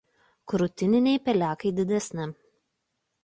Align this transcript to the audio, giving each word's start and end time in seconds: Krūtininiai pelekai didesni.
Krūtininiai 0.53 1.19
pelekai 1.29 1.73
didesni. 1.81 2.27